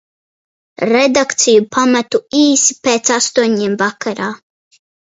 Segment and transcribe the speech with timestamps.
[0.89, 4.37] Redakciju pametu īsi pēc astoņiem vakarā.